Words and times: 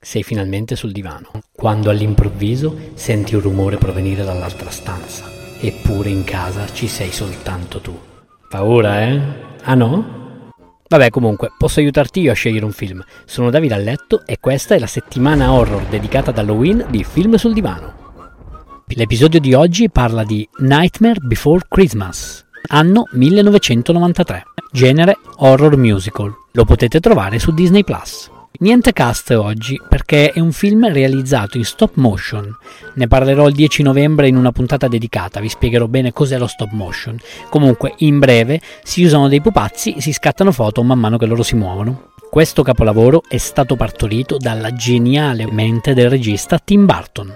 sei 0.00 0.22
finalmente 0.22 0.76
sul 0.76 0.92
divano, 0.92 1.30
quando 1.52 1.90
all'improvviso 1.90 2.76
senti 2.94 3.34
un 3.34 3.40
rumore 3.40 3.76
provenire 3.76 4.24
dall'altra 4.24 4.70
stanza. 4.70 5.24
Eppure 5.60 6.08
in 6.08 6.24
casa 6.24 6.66
ci 6.72 6.86
sei 6.86 7.10
soltanto 7.10 7.80
tu. 7.80 7.98
Paura, 8.48 9.02
eh? 9.02 9.20
Ah 9.62 9.74
no? 9.74 10.50
Vabbè, 10.88 11.10
comunque, 11.10 11.52
posso 11.58 11.80
aiutarti 11.80 12.20
io 12.20 12.32
a 12.32 12.34
scegliere 12.34 12.64
un 12.64 12.72
film. 12.72 13.04
Sono 13.26 13.50
Davide 13.50 13.74
a 13.74 13.78
letto 13.78 14.24
e 14.24 14.38
questa 14.40 14.74
è 14.74 14.78
la 14.78 14.86
settimana 14.86 15.52
horror 15.52 15.82
dedicata 15.84 16.30
ad 16.30 16.38
Halloween 16.38 16.86
di 16.88 17.04
Film 17.04 17.34
sul 17.34 17.52
divano. 17.52 18.06
L'episodio 18.86 19.38
di 19.38 19.52
oggi 19.52 19.90
parla 19.90 20.24
di 20.24 20.48
Nightmare 20.60 21.20
Before 21.20 21.66
Christmas, 21.68 22.46
anno 22.68 23.02
1993, 23.12 24.44
genere 24.72 25.18
horror 25.36 25.76
musical. 25.76 26.32
Lo 26.52 26.64
potete 26.64 27.00
trovare 27.00 27.38
su 27.38 27.52
Disney. 27.52 27.84
Niente 28.60 28.92
cast 28.92 29.30
oggi 29.30 29.80
perché 29.88 30.32
è 30.32 30.40
un 30.40 30.50
film 30.50 30.92
realizzato 30.92 31.58
in 31.58 31.64
stop 31.64 31.92
motion. 31.94 32.52
Ne 32.94 33.06
parlerò 33.06 33.46
il 33.46 33.54
10 33.54 33.84
novembre 33.84 34.26
in 34.26 34.34
una 34.34 34.50
puntata 34.50 34.88
dedicata, 34.88 35.38
vi 35.38 35.48
spiegherò 35.48 35.86
bene 35.86 36.12
cos'è 36.12 36.38
lo 36.38 36.48
stop 36.48 36.72
motion. 36.72 37.16
Comunque, 37.50 37.94
in 37.98 38.18
breve, 38.18 38.60
si 38.82 39.04
usano 39.04 39.28
dei 39.28 39.40
pupazzi 39.40 40.00
si 40.00 40.12
scattano 40.12 40.50
foto 40.50 40.82
man 40.82 40.98
mano 40.98 41.18
che 41.18 41.26
loro 41.26 41.44
si 41.44 41.54
muovono. 41.54 42.10
Questo 42.28 42.64
capolavoro 42.64 43.22
è 43.28 43.36
stato 43.36 43.76
partorito 43.76 44.38
dalla 44.38 44.72
geniale 44.72 45.46
mente 45.48 45.94
del 45.94 46.10
regista 46.10 46.58
Tim 46.58 46.84
Burton. 46.84 47.32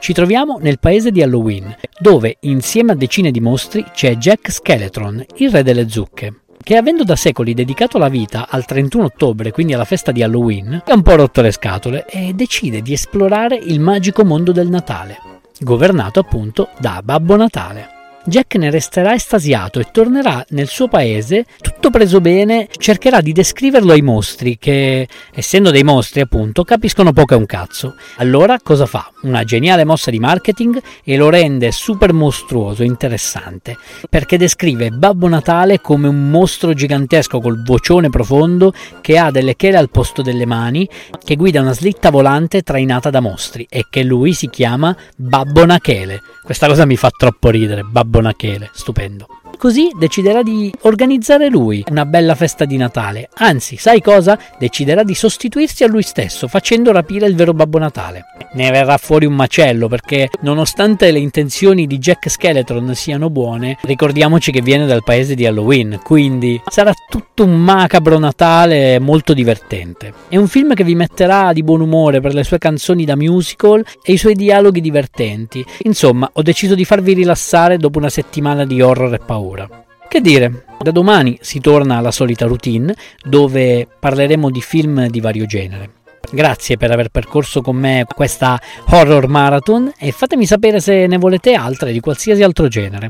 Ci 0.00 0.12
troviamo 0.12 0.58
nel 0.60 0.80
paese 0.80 1.12
di 1.12 1.22
Halloween, 1.22 1.72
dove 2.00 2.38
insieme 2.40 2.90
a 2.90 2.96
decine 2.96 3.30
di 3.30 3.38
mostri 3.38 3.84
c'è 3.92 4.16
Jack 4.16 4.50
Skeletron, 4.50 5.24
il 5.36 5.52
re 5.52 5.62
delle 5.62 5.88
zucche 5.88 6.43
che 6.62 6.76
avendo 6.76 7.04
da 7.04 7.16
secoli 7.16 7.54
dedicato 7.54 7.98
la 7.98 8.08
vita 8.08 8.46
al 8.48 8.64
31 8.64 9.04
ottobre, 9.04 9.50
quindi 9.50 9.74
alla 9.74 9.84
festa 9.84 10.12
di 10.12 10.22
Halloween, 10.22 10.82
è 10.84 10.92
un 10.92 11.02
po' 11.02 11.16
rotto 11.16 11.40
le 11.40 11.52
scatole 11.52 12.06
e 12.06 12.32
decide 12.34 12.82
di 12.82 12.92
esplorare 12.92 13.56
il 13.56 13.80
magico 13.80 14.24
mondo 14.24 14.52
del 14.52 14.68
Natale, 14.68 15.18
governato 15.60 16.20
appunto 16.20 16.68
da 16.78 17.00
Babbo 17.02 17.36
Natale. 17.36 17.93
Jack 18.26 18.54
ne 18.54 18.70
resterà 18.70 19.12
estasiato 19.12 19.80
e 19.80 19.88
tornerà 19.92 20.42
nel 20.50 20.66
suo 20.66 20.88
paese, 20.88 21.44
tutto 21.60 21.90
preso 21.90 22.22
bene, 22.22 22.68
cercherà 22.74 23.20
di 23.20 23.32
descriverlo 23.32 23.92
ai 23.92 24.00
mostri 24.00 24.56
che, 24.58 25.06
essendo 25.34 25.70
dei 25.70 25.82
mostri 25.82 26.22
appunto, 26.22 26.64
capiscono 26.64 27.12
poco 27.12 27.34
e 27.34 27.36
un 27.36 27.44
cazzo. 27.44 27.96
Allora 28.16 28.58
cosa 28.62 28.86
fa? 28.86 29.10
Una 29.22 29.44
geniale 29.44 29.84
mossa 29.84 30.10
di 30.10 30.18
marketing 30.18 30.80
e 31.04 31.16
lo 31.18 31.28
rende 31.28 31.70
super 31.70 32.14
mostruoso 32.14 32.82
interessante, 32.82 33.76
perché 34.08 34.38
descrive 34.38 34.88
Babbo 34.88 35.28
Natale 35.28 35.82
come 35.82 36.08
un 36.08 36.30
mostro 36.30 36.72
gigantesco 36.72 37.40
col 37.40 37.62
vocione 37.62 38.08
profondo 38.08 38.72
che 39.02 39.18
ha 39.18 39.30
delle 39.30 39.54
chele 39.54 39.76
al 39.76 39.90
posto 39.90 40.22
delle 40.22 40.46
mani, 40.46 40.88
che 41.22 41.36
guida 41.36 41.60
una 41.60 41.74
slitta 41.74 42.08
volante 42.08 42.62
trainata 42.62 43.10
da 43.10 43.20
mostri 43.20 43.66
e 43.68 43.84
che 43.90 44.02
lui 44.02 44.32
si 44.32 44.48
chiama 44.48 44.96
Babbo 45.14 45.66
Nachele. 45.66 46.22
Questa 46.42 46.66
cosa 46.66 46.84
mi 46.84 46.96
fa 46.96 47.10
troppo 47.10 47.48
ridere, 47.48 47.82
Babbo 47.82 48.13
Nachele, 48.22 48.70
stupendo. 48.74 49.26
Così 49.56 49.90
deciderà 49.98 50.42
di 50.42 50.72
organizzare 50.82 51.48
lui 51.48 51.84
una 51.90 52.04
bella 52.04 52.34
festa 52.34 52.64
di 52.64 52.76
Natale. 52.76 53.28
Anzi, 53.34 53.76
sai 53.76 54.00
cosa? 54.00 54.38
Deciderà 54.58 55.02
di 55.02 55.14
sostituirsi 55.14 55.84
a 55.84 55.88
lui 55.88 56.02
stesso, 56.02 56.48
facendo 56.48 56.92
rapire 56.92 57.26
il 57.26 57.34
vero 57.34 57.54
Babbo 57.54 57.78
Natale. 57.78 58.24
Ne 58.54 58.70
verrà 58.70 58.98
fuori 58.98 59.26
un 59.26 59.34
macello 59.34 59.88
perché, 59.88 60.28
nonostante 60.42 61.10
le 61.10 61.18
intenzioni 61.18 61.86
di 61.86 61.98
Jack 61.98 62.30
Skeleton 62.30 62.94
siano 62.94 63.30
buone, 63.30 63.78
ricordiamoci 63.82 64.52
che 64.52 64.60
viene 64.60 64.86
dal 64.86 65.02
paese 65.02 65.34
di 65.34 65.44
Halloween, 65.46 66.00
quindi 66.02 66.60
sarà 66.66 66.92
tutto 67.08 67.44
un 67.44 67.56
macabro 67.56 68.18
Natale 68.18 68.98
molto 69.00 69.34
divertente. 69.34 70.12
È 70.28 70.36
un 70.36 70.46
film 70.46 70.74
che 70.74 70.84
vi 70.84 70.94
metterà 70.94 71.52
di 71.52 71.64
buon 71.64 71.80
umore 71.80 72.20
per 72.20 72.32
le 72.34 72.44
sue 72.44 72.58
canzoni 72.58 73.04
da 73.04 73.16
musical 73.16 73.84
e 74.02 74.12
i 74.12 74.16
suoi 74.16 74.34
dialoghi 74.34 74.80
divertenti. 74.80 75.64
Insomma, 75.82 76.30
ho 76.32 76.42
deciso 76.42 76.74
di 76.74 76.84
farvi 76.84 77.14
rilassare 77.14 77.76
dopo 77.76 77.98
una 77.98 78.08
settimana 78.08 78.64
di 78.64 78.80
horror 78.80 79.14
e 79.14 79.18
paura. 79.54 79.68
Che 80.08 80.20
dire, 80.20 80.64
da 80.80 80.90
domani 80.90 81.38
si 81.40 81.60
torna 81.60 81.96
alla 81.96 82.10
solita 82.10 82.46
routine 82.46 82.94
dove 83.22 83.86
parleremo 83.98 84.50
di 84.50 84.60
film 84.60 85.06
di 85.08 85.20
vario 85.20 85.46
genere. 85.46 86.02
Grazie 86.30 86.76
per 86.76 86.90
aver 86.90 87.08
percorso 87.08 87.60
con 87.60 87.76
me 87.76 88.04
questa 88.12 88.60
horror 88.88 89.28
marathon 89.28 89.92
e 89.98 90.10
fatemi 90.10 90.46
sapere 90.46 90.80
se 90.80 91.06
ne 91.06 91.18
volete 91.18 91.54
altre 91.54 91.92
di 91.92 92.00
qualsiasi 92.00 92.42
altro 92.42 92.68
genere. 92.68 93.08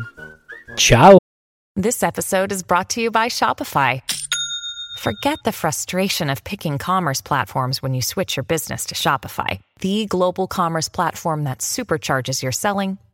Ciao! 0.77 1.17
This 1.79 2.03
episode 2.03 2.53
is 2.53 2.63
brought 2.63 2.89
to 2.95 3.01
you 3.01 3.11
by 3.11 3.29
Shopify. 3.29 4.01
Forget 4.99 5.39
the 5.45 5.53
frustration 5.53 6.31
of 6.31 6.43
picking 6.45 6.79
commerce 6.79 7.21
platforms 7.21 7.83
when 7.83 7.93
you 7.93 8.01
switch 8.01 8.37
your 8.37 8.45
business 8.45 8.85
to 8.87 8.95
Shopify, 8.95 9.59
the 9.81 10.07
global 10.07 10.47
commerce 10.47 10.89
platform 10.89 11.45
that 11.45 11.59
supercharges 11.59 12.43
your 12.43 12.53
selling 12.53 12.99